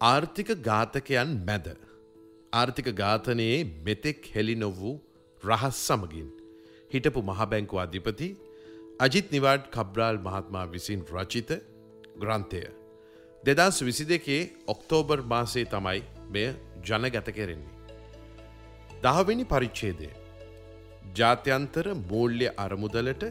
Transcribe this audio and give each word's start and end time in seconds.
ආර්ථික 0.00 0.48
ඝාතකයන් 0.62 1.30
මැද. 1.46 1.66
ආර්ථික 2.52 2.88
ඝාතනයේ 2.94 3.64
මෙතෙක් 3.86 4.26
හෙළි 4.34 4.54
නොවූ 4.54 5.00
රහස් 5.42 5.76
සමගින්. 5.86 6.28
හිටපු 6.92 7.22
මහබැංකු 7.22 7.80
අධිපති 7.84 8.28
අජිත් 9.00 9.32
නිවාඩ් 9.32 9.70
කබ්‍රාල් 9.70 10.18
මහත්මා 10.18 10.66
විසින් 10.74 11.00
රචිත 11.14 11.50
ග්‍රන්ථය. 12.22 12.62
දෙදස් 13.44 13.82
විසි 13.82 14.04
දෙකේ 14.04 14.42
ඔක්තෝබර් 14.66 15.18
මාසේ 15.22 15.64
තමයි 15.64 16.00
මෙය 16.30 16.48
ජනගත 16.84 17.28
කෙරෙන්නේ. 17.38 17.74
දහවෙනි 19.02 19.44
පරිච්චේදය. 19.44 20.10
ජාත්‍යන්තර 21.14 21.86
මූල්‍ය 22.10 22.48
අරමුදලට 22.64 23.24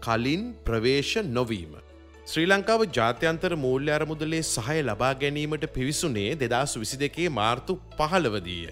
කලින් 0.00 0.44
ප්‍රවේශ 0.66 1.16
නොවීම. 1.36 1.74
ශ්‍රී 2.22 2.46
ලංකාව 2.46 2.82
ජාත්‍යන්තර 2.88 3.52
මූල්‍ය 3.56 3.90
අරමුදලේ 3.90 4.42
සහය 4.46 4.76
ලබා 4.82 5.14
ගැනීමට 5.14 5.64
පිවිසුනේ 5.74 6.28
දෙදස් 6.36 6.74
විසි 6.76 6.96
දෙකේ 6.96 7.26
මාර්තු 7.30 7.74
පහළවදීය. 7.96 8.68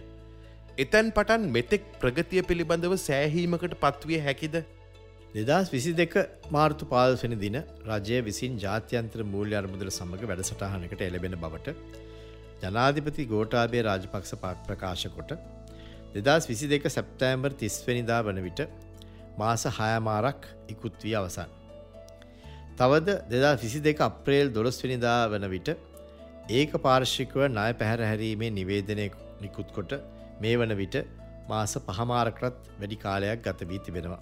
එතැන් 0.79 1.09
පටන් 1.11 1.49
මෙතෙක් 1.49 1.89
ප්‍රගතිය 1.99 2.43
පිළිබඳව 2.43 2.95
සෑහීමකට 2.99 3.75
පත්විය 3.83 4.21
හැකිද 4.21 4.55
දෙදස් 5.35 5.73
විසි 5.73 5.95
දෙක 5.95 6.15
මාර්තු 6.51 6.87
පාල්සනි 6.87 7.37
දින 7.37 7.59
රජය 7.89 8.23
විසින් 8.23 8.57
ජාත්‍යන්ත්‍ර 8.59 9.27
මූල්‍ය 9.27 9.57
අර්මුදල 9.57 9.91
සමඟ 9.91 10.27
වැඩසටහනකට 10.31 11.03
එලබෙන 11.03 11.37
බවට 11.37 11.77
ජනාධිපති 12.63 13.27
ගෝටාබේ 13.27 13.83
රාජපක්ෂ 13.83 14.35
පාක් 14.39 14.67
ප්‍රකාශ 14.67 15.09
කොට 15.11 15.33
දෙදස් 16.19 16.47
විසි 16.47 16.69
දෙක 16.69 16.87
සැප්තෑම්බර් 16.89 17.59
තිස්වනිදා 17.59 18.25
වන 18.25 18.45
විට 18.47 18.69
මාස 19.39 19.73
හයමාරක් 19.79 20.55
ඉකුත් 20.69 21.03
වී 21.05 21.17
අවසන්. 21.17 21.60
තවද 22.81 23.15
දෙදා 23.31 23.57
විසි 23.63 23.79
දෙක 23.87 23.99
අප්‍රේල් 24.07 24.49
දොළස්වනිදා 24.57 25.19
වන 25.33 25.45
විට 25.55 25.69
ඒක 26.59 26.71
පාර්ශිකව 26.87 27.41
ණය 27.49 27.73
පැහැරහැරීමේ 27.81 28.51
නිවේදනය 28.59 29.07
නිකුත්කොට 29.43 29.93
මේ 30.43 30.55
වන 30.61 30.73
විට 30.81 30.97
මාස 31.51 31.75
පහමාරකරත් 31.89 32.59
වැඩි 32.81 32.99
කාලයක් 33.05 33.43
ගත 33.47 33.69
වී 33.71 33.83
තිබෙනවා. 33.87 34.21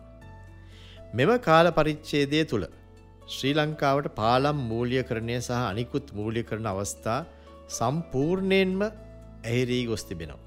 මෙම 1.16 1.30
කාල 1.38 1.66
පරිච්චේදය 1.78 2.42
තුළ 2.52 2.66
ශ්‍රී 3.34 3.54
ලංකාවට 3.58 4.08
පාලම් 4.20 4.58
මූලිය 4.72 5.02
කරණය 5.10 5.38
සහ 5.38 5.62
අනිකුත් 5.62 6.10
මූලිය 6.18 6.44
කරන 6.50 6.68
අවස්ථා 6.72 7.20
සම්පූර්ණයෙන්ම 7.78 8.82
ඇහිරී 8.86 9.84
ගොස් 9.90 10.04
තිබෙනවා. 10.10 10.44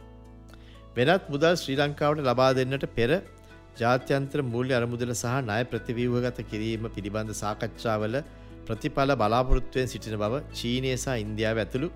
වෙනත් 0.98 1.32
මුදල් 1.34 1.56
ශ්‍රී 1.64 1.80
ලංකාවට 1.82 2.28
ලබා 2.30 2.52
දෙන්නට 2.60 2.86
පෙර 2.98 3.12
ජාත්‍යන්ත්‍ර 3.78 4.40
මූල්‍ය 4.44 4.74
අරමුදල 4.74 5.12
සහ 5.14 5.36
ණය 5.42 5.62
ප්‍රතිවීවගත 5.64 6.40
කිරීම 6.44 6.84
පිළිබඳ 6.90 7.32
සාකච්ඡාවල 7.34 8.16
ප්‍රතිඵල 8.68 9.12
බලාපොරොත්තුවෙන් 9.16 9.88
සිටින 9.88 10.16
බව 10.16 10.42
චීනය 10.52 10.92
සහ 10.96 11.16
ඉන්දියාව 11.24 11.58
ඇතුළු 11.64 11.90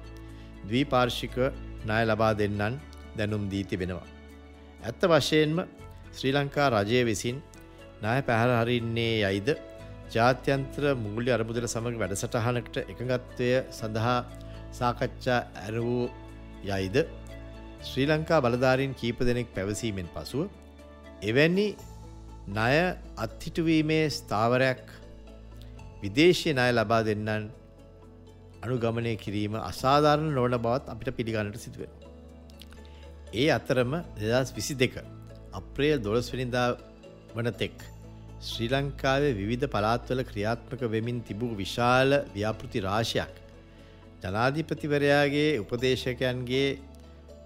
ද්වීපාර්ශික 0.67 1.35
ණය 1.85 2.01
ලබා 2.05 2.33
දෙන්නන් 2.33 2.79
දැනුම් 3.17 3.43
දී 3.51 3.63
තිබෙනවා. 3.63 4.07
ඇත්ත 4.81 5.03
වශයෙන්ම 5.11 5.59
ශ්‍රී 6.15 6.33
ලංකා 6.33 6.67
රජය 6.75 7.03
විසින් 7.03 7.37
ණය 8.01 8.17
පැහැර 8.27 8.51
හරින්නේ 8.61 9.13
යයිද 9.23 9.49
ජාත්‍යන්ත්‍ර 10.11 10.83
මූල්‍ය 10.95 11.29
අරමුදල 11.37 11.67
සමඟ 11.67 11.97
වැඩසටහනකට 12.01 12.75
එකගත්වය 12.83 13.51
සඳහා 13.71 14.19
සාකච්ඡා 14.79 15.39
ඇරවූ 15.63 16.03
යයිද 16.65 16.97
ශ්‍රී 17.87 18.07
ලංකා 18.09 18.43
බලධාරීන් 18.45 18.93
කීප 18.93 19.19
දෙනෙක් 19.29 19.49
පැවසීමෙන් 19.55 20.09
පසුව 20.15 20.45
එවැනි 21.25 21.67
ණය 22.49 22.73
අත්හිටුවීමේ 23.17 24.03
ස්ථාවරයක් 24.11 24.83
විදේශය 26.01 26.51
ණය 26.51 26.69
ලබා 26.71 27.01
දෙන්නන් 27.03 27.45
අනුගමනය 28.63 29.13
කිරීම 29.17 29.55
අසාධාරණ 29.61 30.29
නොවන 30.31 30.57
බවත් 30.59 30.85
අපිට 30.87 31.17
පිළිගන්නට 31.17 31.57
සිදුවෙන. 31.57 31.93
ඒ 33.33 33.47
අතරම 33.49 33.93
දෙදස් 34.19 34.51
විසි 34.51 34.75
දෙක 34.75 34.95
අප්‍රේල් 35.53 35.99
දොළස්වනිදා 35.99 36.67
වන 37.35 37.51
තෙක් 37.55 37.77
ශ්‍රී 38.43 38.69
ලංකාවේ 38.71 39.33
විවිධ 39.33 39.67
පලාත්වල 39.69 40.21
ක්‍රියාත්මක 40.23 40.81
වෙමින් 40.89 41.19
තිබූ 41.23 41.53
විශාල 41.55 42.19
ව්‍යාපෘති 42.33 42.79
රාශයක් 42.81 43.35
ජනාධිපතිවරයාගේ 44.23 45.51
උපදේශකයන්ගේ 45.59 46.67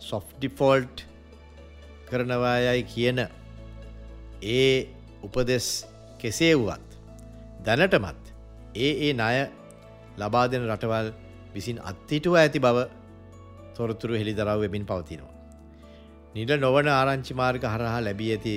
සොෆ් 0.01 0.25
ඩිෆෝල්ට් 0.35 1.05
කරනවායයි 2.07 2.83
කියන 2.93 3.19
ඒ 4.41 4.87
උපදෙස් 5.23 5.85
කෙසේ 6.19 6.53
වුවත් 6.55 6.89
දැනටමත් 7.65 8.23
ඒ 8.75 8.91
ඒ 9.05 9.13
ණය 9.13 9.49
ලබා 10.17 10.47
දෙන 10.47 10.67
රටවල් 10.67 11.11
විසින් 11.53 11.77
අත්හිටුව 11.81 12.35
ඇති 12.35 12.59
බව 12.59 12.87
තොරතුරු 13.75 14.13
හෙළි 14.15 14.33
දරව 14.33 14.59
වෙමින් 14.61 14.85
පවතිනවා. 14.85 15.33
නිල 16.35 16.51
නොවන 16.57 16.87
ආරංචි 16.89 17.33
මාර්ග 17.33 17.63
හරහා 17.63 17.99
ලැබී 18.01 18.31
ඇති 18.31 18.55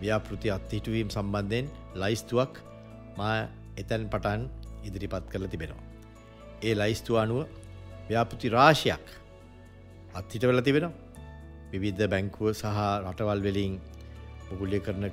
ව්‍යාපෘති 0.00 0.50
අත්හිටුවීම් 0.50 1.08
සම්බන්ධයෙන් 1.10 1.66
ලයිස්තුවක් 1.94 2.52
මා 3.18 3.36
එතැන් 3.76 4.08
පටන් 4.08 4.42
ඉදිරිපත් 4.84 5.26
කරල 5.30 5.46
තිබෙනවා. 5.46 5.82
ඒ 6.62 6.74
ලයිස්තුව 6.74 7.16
අනුව 7.16 7.40
ව්‍යාපෘති 8.08 8.48
රාශයක් 8.48 9.06
අත්හිටවල 10.14 10.60
තිබෙනවා. 10.60 10.98
විවිද්ධ 11.72 12.06
බැංකුව 12.12 12.52
සහ 12.52 12.66
රටවල් 13.04 13.40
වෙලින් 13.40 13.78
පුගුල්ලිය 14.52 14.80
කරන 14.80 15.06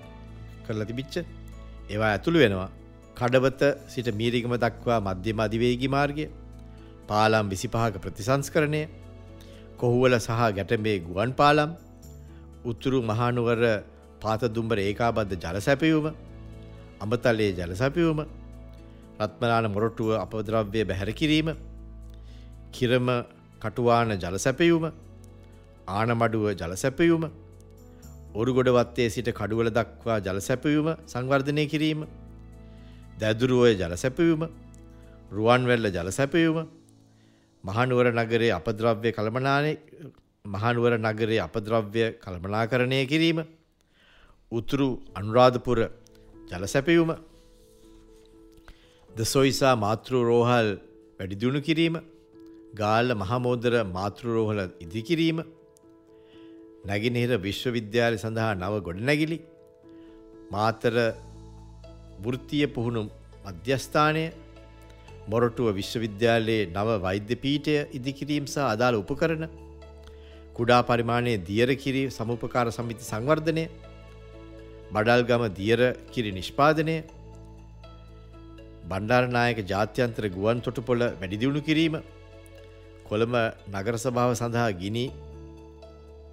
කරලා 0.65 0.85
තිබිච්ච 0.85 1.15
ඒවා 1.89 2.09
ඇතුළු 2.09 2.39
වෙනවා. 2.39 2.69
කඩවත 3.17 3.61
සිට 3.87 4.09
මීරිගම 4.13 4.53
දක්වා 4.57 4.99
මධ්‍යම 5.01 5.39
අධිවේගි 5.39 5.87
මාර්ගය 5.89 6.25
පාලම් 7.07 7.45
විසිපහක 7.47 7.95
ප්‍රතිසංස් 7.97 8.47
කරණය 8.49 8.81
කොහුවල 9.77 10.15
සහ 10.17 10.41
ගැටඹේ 10.51 10.97
ගුවන් 11.01 11.31
පාලම් 11.33 11.71
උතුරු 12.63 12.99
මහනුවර 13.03 13.61
පාතදුම්බර 14.21 14.77
ඒකාබද්ධ 14.79 15.35
ජලසැපයුම 15.37 16.05
අඹතලේ 16.99 17.51
ජලසැපියුම 17.53 18.19
රත්මලාන 19.19 19.67
මොරොටුව 19.69 20.09
අපද්‍රව්‍ය 20.17 20.81
බැහැරකිරීම 20.83 21.49
කිරම 22.71 23.07
කටුවාන 23.61 24.11
ජලසැපයුම 24.17 24.85
ආනමඩුව 25.89 26.45
ජලසැපයුම 26.53 27.23
ඔරුගොඩවත්තේ 28.39 29.09
සිට 29.09 29.29
කඩුවල 29.31 29.69
දක්වා 29.71 30.17
ජලසැපවීම 30.21 30.87
සංවර්ධනය 31.05 31.63
කිරීම 31.67 32.01
දැදුරුවය 33.19 33.71
ජලසැපවීම 33.75 34.43
රුවන්වැල්ල 35.31 35.87
ජලසැපවීම 35.89 36.59
මහනුවර 37.63 38.07
නගරේ 38.13 38.51
අපද්‍රව්‍ය 38.51 39.11
කළමනානය 39.11 39.71
මහනුවර 40.45 40.93
නගරේ 40.99 41.39
අපද්‍රව්‍ය 41.39 42.05
කළමනාකරණය 42.23 42.99
කිරීම 43.05 43.39
උතුරු 44.51 44.89
අනුරාධපුර 45.13 45.79
ජලසැපවීම 46.51 47.11
දසොයිසා 49.09 49.75
මාතෘ 49.77 50.13
රෝහල් 50.23 50.69
වැඩිදිුණු 51.19 51.61
කිරීම 51.61 51.95
ගාල්ල 52.73 53.09
මහමෝදර 53.15 53.73
මාතෘරෝහල 53.89 54.59
ඉදිකිරීම 54.79 55.39
නැගිනහිර 56.83 57.31
විශ්වවිද්‍යාල 57.37 58.13
සඳහා 58.17 58.51
නව 58.55 58.73
ගොඩනැගිලි. 58.87 59.39
මාතර 60.51 60.95
වෘත්තිය 62.23 62.65
පුහුණු 62.75 63.01
මධ්‍යස්ථානය 63.45 64.23
මොරටුව 65.31 65.67
විශ්වවිද්‍යාලයේ 65.79 66.61
නව 66.67 66.89
වෛද්‍ය 67.05 67.35
පීටය 67.43 67.75
ඉදිකිරීම් 67.97 68.45
සහ 68.47 68.65
අදාළ 68.73 69.01
උපකරන 69.01 69.43
කුඩා 70.57 70.81
පරිමාණයේ 70.81 71.43
දියර 71.49 71.71
කිරි 71.75 72.03
සමුපකාර 72.09 72.67
සමිති 72.71 73.09
සංවර්ධනය 73.11 73.63
බඩල්ගම 74.93 75.43
දියර 75.59 75.81
කිරි 76.13 76.31
නිෂ්පාදනය 76.31 76.97
බණ්ඩාරනායක 78.89 79.59
ජාත්‍යන්ත්‍ර 79.71 80.25
ගුවන් 80.37 80.63
තොටුපොළ 80.67 81.03
වැඩිදිවුණු 81.21 81.61
කිරීම 81.61 81.95
කොළඹ 83.09 83.35
නගර 83.73 83.95
සභාව 84.05 84.31
සඳහා 84.41 84.69
ගිනි 84.81 85.05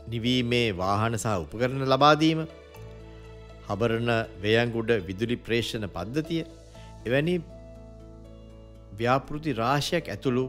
නිවීමේ 0.07 0.69
වාහන 0.75 1.15
සහ 1.15 1.27
උපකරණ 1.37 1.85
ලබාදීම 1.87 2.41
හබරණ 3.69 4.11
වයංගුඩ 4.43 4.91
විදුලි 5.09 5.37
ප්‍රේෂණ 5.39 5.87
පද්ධතිය 5.89 6.43
එවැනි 7.07 7.37
ව්‍යාපෘති 9.01 9.57
රාශයක් 9.63 10.07
ඇතුළු 10.09 10.45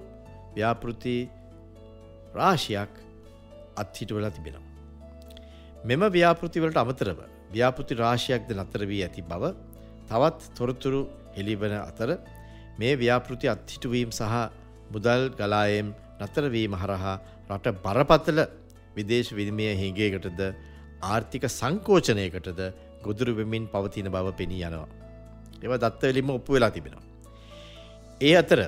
ව්‍යාපෘති 0.56 1.16
රාශයක් 2.36 2.94
අත්හිටවලා 3.76 4.32
තිබෙනවා. 4.32 4.66
මෙම 5.86 6.02
ව්‍යාපෘතිවලට 6.10 6.78
අමතරව 6.78 7.20
ව්‍යාපෘති 7.54 7.94
රාශයක්ද 7.96 8.50
නතර 8.56 8.82
වී 8.92 9.04
ඇති 9.04 9.22
බව 9.24 9.54
තවත් 10.10 10.54
තොරතුරු 10.58 11.02
එලිවන 11.36 11.74
අතර 11.82 12.10
මේ 12.80 12.94
ව්‍යාපෘති 12.96 13.48
අත්හිටුවීම් 13.48 14.12
සහ 14.12 14.36
මුදල් 14.94 15.24
ගලායම් 15.40 15.90
නතරවීම 16.22 16.74
හරහා 16.76 17.16
රට 17.50 17.76
බරපතල 17.84 18.40
විදේශ 18.98 19.32
විනිමය 19.32 19.68
හිගේකටද 19.76 20.42
ආර්ථික 21.06 21.46
සංකෝචනයකටද 21.52 22.62
ගොදුරු 23.04 23.34
වෙමින් 23.34 23.66
පවතින 23.68 24.10
බව 24.10 24.34
පෙනී 24.34 24.64
යනවා. 24.64 24.88
එව 25.64 25.74
දත්තවලින්ම 25.78 26.30
ඔප්පු 26.30 26.54
වෙලා 26.54 26.72
තිබෙනවා. 26.72 27.06
ඒ 28.22 28.36
අතර 28.36 28.62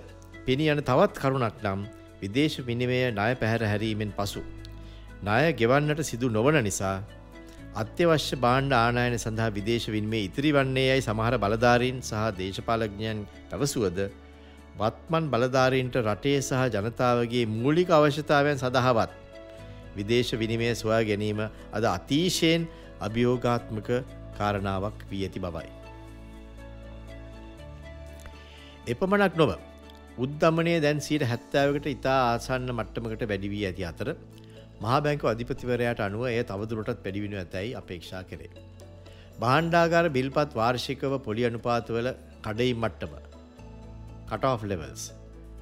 පෙනී 0.46 0.72
යන 0.72 0.81
තවත් 0.84 1.14
කරුණක් 1.16 1.64
නම් 1.64 1.81
විදේශ 2.22 2.58
විනිමය 2.62 3.00
ණය 3.10 3.31
පැහැර 3.36 3.64
හැරීමෙන් 3.64 4.12
පසු. 4.14 4.42
ණය 5.22 5.54
ගෙවන්නට 5.54 6.02
සිදු 6.04 6.30
නොවන 6.30 6.60
නිසා 6.64 6.98
අත්‍යවශ්‍ය 7.75 8.38
බාණ්ඩ 8.38 8.74
ආනායන 8.75 9.16
සඳහා 9.18 9.50
විදේශ 9.52 9.88
වින්මේ 9.90 10.24
ඉතිරි 10.28 10.52
වන්නේ 10.52 10.88
යයි 10.88 11.02
සමහර 11.02 11.36
බලධාරීන් 11.38 11.98
සහ 12.02 12.24
දේශපාලඥයන් 12.38 13.20
පැවසුවද 13.50 14.00
වත්මන් 14.80 15.25
බලධාරීන්ට 15.34 15.96
රටේ 16.02 16.40
සහ 16.40 16.64
ජනතාවගේ 16.75 17.46
මූලික 17.54 17.90
අවශ්‍යතාවයන් 17.92 18.58
සඳහාවත් 18.58 19.19
විදේශ 19.97 20.31
විනිමය 20.41 20.69
සොයා 20.75 21.03
ගැනීම 21.09 21.41
අද 21.77 21.83
අතිශයෙන් 21.89 22.68
අභියෝගාත්මක 23.07 23.89
කාරණාවක් 24.38 25.00
වී 25.12 25.24
ඇති 25.27 25.44
බවයි. 25.45 25.69
එපමණක් 28.88 29.36
නොව 29.41 29.51
උද්ධමනය 30.18 30.74
දැන් 30.86 31.00
සීට 31.07 31.25
හැත්තාවකට 31.31 31.88
ඉතා 31.95 32.18
ආසන්න 32.31 32.71
මට්ටමකට 32.74 33.30
වැඩි 33.31 33.53
වී 33.53 33.65
ඇති 33.69 33.86
අතර 33.91 34.09
මහබැංක 34.83 35.24
අධිපතිවරයට 35.33 36.01
අනුව 36.07 36.25
එය 36.31 36.41
තවදුරටත් 36.50 37.03
පැඩිවිෙන 37.06 37.39
ඇතැයි 37.44 37.77
අපේක්ෂා 37.81 38.24
කරේ. 38.31 38.51
බාණ්ඩාගාර 39.41 40.06
බිල්පත් 40.18 40.57
වාර්ෂිකව 40.59 41.13
පොලි 41.27 41.47
අනුපාතවල 41.50 42.09
කඩයි 42.45 42.74
මට්ටම 42.81 43.13
කටෝ් 44.31 44.57
ලෙවල්ස් 44.71 45.06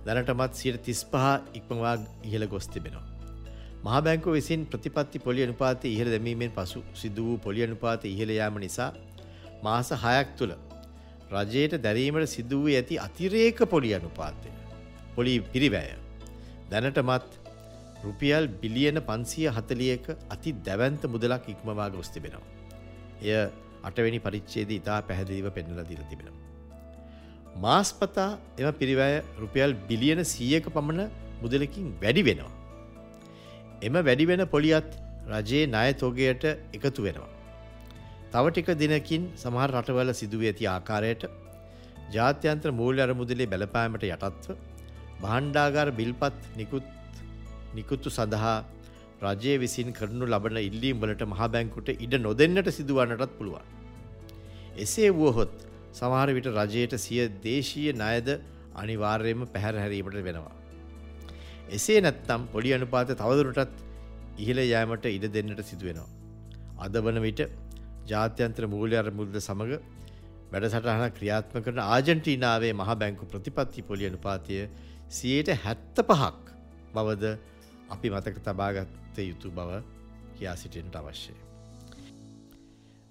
දැනටමත් 0.05 0.59
සියට 0.61 0.81
තිස්පහ 0.87 1.15
ඉක්මවා 1.59 1.95
ඉහළ 2.23 2.47
ගොස් 2.47 2.67
තිබෙනවා. 2.73 3.16
මහබැංකු 3.83 4.31
විසින් 4.31 4.65
ප්‍රතිපත්ති 4.65 5.19
පොලි 5.19 5.43
අනුපාත 5.43 5.85
ඉහළ 5.85 6.09
දැමීමෙන් 6.13 6.51
පසු 6.51 6.81
සිදු 6.93 7.25
වූ 7.27 7.37
පොලි 7.37 7.63
අනුපාත 7.63 8.05
ඉහළ 8.05 8.31
යාම 8.31 8.57
නිසා 8.59 8.91
මාස 9.63 9.89
හයක් 10.03 10.29
තුළ 10.39 10.53
රජයට 11.31 11.75
දැරීමට 11.81 12.29
සිදුව 12.29 12.65
ඇති 12.71 12.95
අතිරේක 12.97 13.59
පොලි 13.69 13.91
අනුපාතය 13.93 14.49
පොලි 15.15 15.35
පිරිවැය 15.53 15.91
දැනටමත් 16.71 17.29
රුපියල් 18.03 18.47
බිලියන 18.61 18.99
පන්සිය 19.09 19.47
හතලියක 19.49 20.05
අති 20.29 20.51
දැවන්ත 20.67 21.03
මුදලක් 21.05 21.45
ඉක්මවා 21.53 21.89
ගොස් 21.89 22.09
තිබෙනවා. 22.09 22.45
එය 23.21 23.37
අටවැනි 23.83 24.19
පරිච්චේද 24.19 24.69
ඉතා 24.71 24.99
පැහැදිලිව 25.01 25.47
පෙන්නල 25.57 25.79
දිල 25.89 26.03
තිබෙනවා. 26.11 26.43
මාස්පතා 27.57 28.29
එම 28.59 28.69
පිරිවැය 28.73 29.15
රුපියල් 29.41 29.73
බිලියන 29.89 30.21
සීයක 30.25 30.67
පමණ 30.69 31.09
මුදලකින් 31.41 31.87
වැඩි 32.03 32.23
වෙනවා. 32.29 32.56
එම 33.81 33.95
වැඩිවෙන 34.07 34.43
පොලියත් 34.53 34.89
රජයේ 35.31 35.65
ණය 35.67 35.89
තෝගයට 35.93 36.43
එකතු 36.77 37.01
වෙනවා. 37.07 37.29
තව 38.33 38.45
ටික 38.51 38.69
දිනකින් 38.81 39.23
සමහර 39.35 39.69
රටවල 39.71 40.11
සිදුව 40.21 40.41
ඇති 40.49 40.65
ආකාරයට 40.67 41.23
ජාත්‍යන්ත්‍ර 42.15 42.71
මූල්‍ය 42.79 43.01
අරමුදලේ 43.05 43.51
බැලපෑමට 43.53 44.03
යටත්ව 44.07 44.57
බහන්්ඩාගාර 45.21 45.89
බිල්පත් 45.99 46.41
නිකුත් 46.59 46.85
නිකුත්තු 47.77 48.09
සඳහා 48.09 48.57
රජය 49.25 49.53
විසින් 49.63 49.89
කරනු 49.93 50.25
ලබන 50.25 50.57
ඉල්ලීම් 50.69 50.97
වලට 51.01 51.23
මහබැංකුට 51.33 51.89
ඉඩ 51.95 52.13
නොදෙන්නට 52.25 52.69
සිදුවන්නටත් 52.77 53.33
පුළුවන්. 53.37 53.65
එසේ 54.77 55.09
වුවහොත් 55.19 55.53
සමහර 55.99 56.29
විට 56.37 56.49
රජයට 56.59 56.93
සිය 57.05 57.25
දේශීය 57.45 57.93
ණයද 57.93 58.29
අනිවාර්යයෙන්ම 58.75 59.43
පැහැරහැරීමට 59.53 60.17
වෙනවා. 60.27 60.55
එසේ 61.69 61.99
නැත්තම් 62.01 62.41
පොඩි 62.53 62.73
අනුපාත 62.73 63.09
තවදුරටත් 63.13 63.77
ඉහළ 64.37 64.59
යෑමට 64.63 65.05
ඉඩ 65.07 65.25
දෙන්නට 65.35 65.61
සිදුවෙනවා. 65.63 66.09
අද 66.79 66.95
වන 66.97 67.19
විට 67.21 67.41
ජාත්‍යන්ත්‍ර 68.07 68.67
මූල්‍ය 68.67 68.95
අරමුල්ද 68.95 69.35
සමඟ 69.39 69.73
වැඩසටහන 70.51 71.05
ක්‍රියාත්ම 71.17 71.63
කරන 71.65 71.81
ආජන්ටීනාවේ 71.85 72.73
මහ 72.73 72.91
බැංකු 73.01 73.25
ප්‍රතිපත්ති 73.33 73.87
පොලි 73.89 74.07
අනුපාතය 74.09 74.59
සියයට 75.09 75.51
හැත්ත 75.63 75.99
පහක් 76.01 76.55
බවද 76.95 77.33
අපි 77.89 78.07
මතක 78.09 78.45
තබාගත්ත 78.45 79.17
යුතු 79.21 79.51
බව 79.51 79.81
කියා 80.37 80.55
සිටියට 80.55 80.95
අවශ්‍යය. 80.95 81.35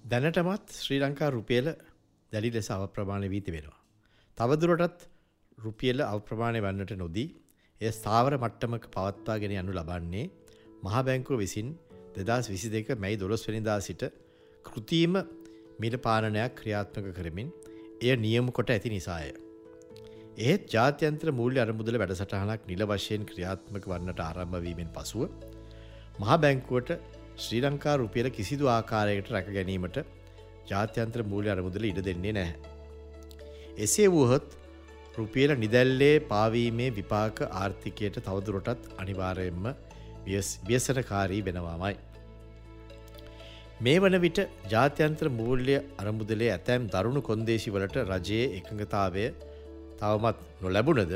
දැනටමත් 0.04 0.78
ශ්‍රී 0.82 1.00
ලංකා 1.02 1.30
රුපියල 1.30 1.68
දැඩි 2.32 2.54
ලෙස 2.54 2.70
අවප්‍රමාණය 2.70 3.28
වීති 3.30 3.56
වෙනවා. 3.56 3.80
තවදුරටත් 4.38 5.00
රුපියල 5.58 6.00
අවප්‍රමාණය 6.04 6.60
වන්නට 6.64 6.96
නොදී 7.02 7.28
එය 7.80 7.90
ස්ථාවර 7.90 8.34
මට්ටමක 8.36 8.84
පවත්වා 8.90 9.36
ගෙන 9.38 9.52
යනු 9.54 9.72
ලබන්නේ 9.72 10.26
මහබැංකුව 10.84 11.36
විසින් 11.38 11.68
දෙදස් 12.18 12.46
විසි 12.48 12.68
දෙක 12.70 12.88
මැයි 12.96 13.18
දොළොස් 13.18 13.42
වනිදා 13.48 13.78
සිට 13.80 14.04
කෘතිීම 14.64 15.16
මිල 15.78 15.96
පාලනයක් 15.98 16.54
ක්‍රියාත්මක 16.60 17.08
කරමින් 17.12 17.50
එය 18.02 18.16
නියම 18.16 18.48
කොට 18.50 18.70
ඇති 18.70 18.88
නිසාය. 18.88 19.28
ඒත් 20.40 20.64
ජාත්‍යන්ත්‍ර 20.68 21.28
මූල්‍ය 21.32 21.58
අරමුදල 21.58 21.98
වැඩසටහනක් 21.98 22.64
නිල 22.66 22.82
වශයෙන් 22.86 23.28
ක්‍රියාත්මක 23.30 23.84
වන්නට 23.84 24.20
ආරම්භවීමෙන් 24.20 24.90
පසුව 24.90 25.22
මහා 26.20 26.36
බැංකුවට 26.38 26.92
ශ්‍රී 27.36 27.62
ලංකා 27.62 27.96
රුපියල 27.96 28.28
කිසිදු 28.30 28.66
ආකාරයකට 28.68 29.28
රැක 29.30 29.48
ගැනීමට 29.52 29.98
ජාත්‍යන්ත්‍ර 30.70 31.22
මූල්‍ය 31.24 31.48
අරමුදල 31.50 31.84
ඉඩ 31.84 32.00
දෙන්නේ 32.08 32.32
නැහැ. 32.32 32.56
එසේ 33.78 34.08
වුවහොත් 34.10 34.48
රුපියල 35.18 35.52
නිදැල්ලේ 35.62 36.14
පාවීමේ 36.30 36.90
විපාක 36.98 37.38
ආර්ථිකයට 37.60 38.16
තවදුරටත් 38.26 38.90
අනිවාරයෙන්ම 39.02 39.66
ව්‍යසනකාරී 40.68 41.42
වෙනවාමයි. 41.48 41.94
මේ 43.84 43.98
වන 44.02 44.16
විට 44.20 44.38
ජාත්‍යන්ත්‍ර 44.72 45.28
මූල්‍ය 45.38 45.74
අරමුදලේ 46.02 46.50
ඇතැම් 46.52 46.88
දරුණු 46.94 47.22
කොන්දේශි 47.30 47.74
වලට 47.74 48.04
රජයේ 48.12 48.46
එකඟතාවය 48.58 49.24
තවමත් 50.00 50.38
නොලැබුණද 50.62 51.12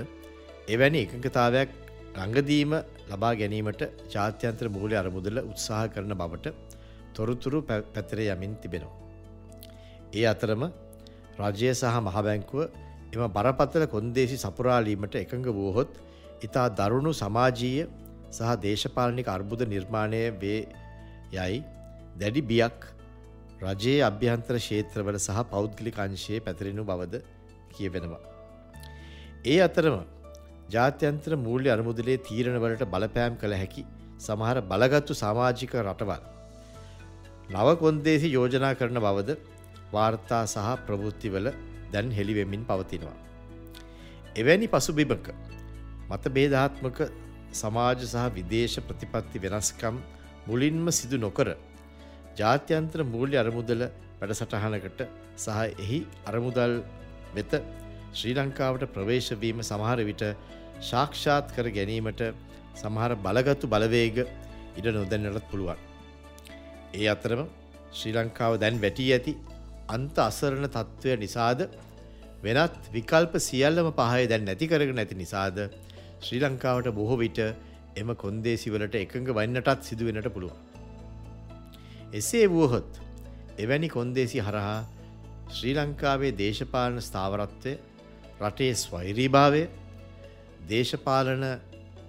එවැනි 0.75 1.01
එකඟතාවයක් 1.07 1.71
රංගදීම 2.19 2.73
ලබා 3.11 3.33
ගැනීමට 3.41 3.83
ජාත්‍යන්ත්‍ර 4.15 4.69
මූලය 4.77 4.95
අරමුදල 5.03 5.41
උත්සාහ 5.45 5.87
කරන 5.95 6.15
බවට 6.21 6.55
තොරතුරු 7.17 7.61
පැතර 7.69 8.21
යමින් 8.27 8.55
තිබෙනවා. 8.63 8.99
ඒ 10.19 10.27
අතරම 10.35 10.63
රජය 11.41 11.73
සහ 11.73 11.99
මහබැංකුව 12.07 12.89
එම 13.13 13.23
බරපත්තල 13.29 13.85
කොන්දේසි 13.89 14.37
සපුරාලීමට 14.39 15.15
එකඟ 15.17 15.49
වූහොත් 15.53 15.91
ඉතා 16.43 16.69
දරුණු 16.71 17.13
සමාජීය 17.15 17.87
සහ 18.31 18.51
දේශපාලනික 18.63 19.29
අර්බුද 19.29 19.61
නිර්මාණය 19.67 20.23
වේ 20.41 20.61
යයි 21.33 21.59
දැඩි 22.17 22.43
බියක් 22.43 22.87
රජයේ 23.63 24.01
අභ්‍යන්තර 24.03 24.57
ක්ෂේත්‍රවල 24.57 25.19
සහ 25.19 25.43
පෞද්ගලික 25.51 25.99
අංශයේ 25.99 26.41
පැතිරෙනු 26.41 26.85
බවද 26.85 27.23
කියවෙනවා. 27.71 28.23
ඒ 29.45 29.59
අතරම 29.61 29.97
ජාත්‍යන්ත්‍ර 30.71 31.33
මූල්‍ය 31.37 31.69
අරමුදලේ 31.69 32.19
තීරණවලට 32.21 32.85
බලපෑම් 32.87 33.35
කළ 33.37 33.55
හැකි 33.55 33.85
සමහර 34.19 34.59
බලගත්තු 34.65 35.15
සමාජික 35.15 35.75
රටවල්. 35.81 36.23
නවකොන්දේසි 37.53 38.29
යෝජනා 38.29 38.75
කරන 38.75 39.03
බවද 39.07 39.37
වාර්තා 39.93 40.43
සහ 40.47 40.71
ප්‍රවෘත්තිවල 40.87 41.49
දැන් 41.93 42.11
හෙළිවෙමින් 42.11 42.63
පවතිනවා. 42.65 43.17
එවැනි 44.37 44.69
පසුබිමක 44.69 45.27
මත 46.11 46.25
බේධාත්මක 46.37 46.99
සමාජ 47.53 48.01
සහ 48.05 48.27
විදේශ 48.37 48.79
ප්‍රතිපත්ති 48.89 49.43
වෙනස්කම් 49.45 49.97
මුලින්ම 50.47 50.87
සිදු 50.91 51.19
නොකර 51.19 51.49
ජාත්‍යන්ත්‍ර 52.37 53.01
මූල්‍ය 53.05 53.37
අරමුදල 53.37 53.83
වැඩසටහනකට 54.21 55.01
සහ 55.37 55.59
එහි 55.85 55.99
අරමුදල් 56.27 56.75
වෙත 57.35 57.53
ශ්‍රී 58.13 58.35
ලංකාවට 58.37 58.85
ප්‍රවේශවීම 58.95 59.59
සමහර 59.63 60.01
විට 60.03 60.25
ශාක්ෂාත් 60.83 61.55
කර 61.57 61.69
ගැනීමට 61.71 62.23
සමහර 62.75 63.13
බලගත්තු 63.27 63.67
බලවේග 63.67 64.19
ඉඩ 64.79 64.87
නොදැන්නටත් 64.93 65.47
පුළුවන්. 65.51 65.79
ඒ 66.95 67.07
අතරම 67.15 67.43
ශ්‍රී 67.93 68.15
ලංකාව 68.17 68.59
දැන් 68.63 68.83
වැටී 68.85 69.11
ඇති 69.13 69.33
අන්ත 69.91 70.19
අසරණ 70.21 70.67
තත්ත්වය 70.69 71.17
නිසාද 71.19 71.61
වෙනත් 72.43 72.91
විකල්ප 72.93 73.35
සියල්ලම 73.41 73.89
පහය 73.93 74.23
දැන් 74.27 74.45
නැතිකරගෙන 74.45 74.95
නැති 74.95 75.17
නිසාද 75.17 75.59
ශ්‍රී 76.21 76.41
ලංකාවට 76.43 76.89
බොහෝ 76.93 77.19
විට 77.23 77.41
එම 77.97 78.11
කොන්දේසිවලට 78.17 78.95
එකඟ 78.97 79.31
වන්නටත් 79.31 79.81
සිදුවෙනට 79.83 80.29
පුළුවන්. 80.29 80.59
එසේ 82.13 82.47
වුවහොත් 82.49 83.01
එවැනි 83.59 83.89
කොන්දේසි 83.89 84.39
හරහා 84.41 84.79
ශ්‍රී 85.51 85.75
ලංකාවේ 85.77 86.33
දේශපාලන 86.35 87.01
ස්ථාවරත්වය 87.01 87.73
රටේ 88.41 88.73
ස්වෛරීභාවය 88.75 89.63
දේශපාලන 90.69 91.45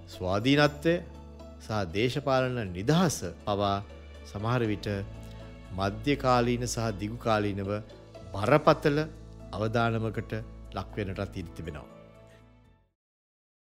ස්වාධීනත්වය 0.10 0.94
සහ 1.62 1.82
දේශපාලන 1.94 2.62
නිදහස 2.70 3.18
පවා 3.42 3.78
සමහර 4.26 4.64
විට 4.66 4.88
මධ්‍යකාලීන 5.78 6.66
සහ 6.68 6.92
දිගුකාලීනව 7.02 7.72
බරපතල 8.34 9.00
අවධානමකට 9.58 10.34
ලක්වෙනටත් 10.78 11.38
ඉරිතිබෙනවා. 11.42 12.01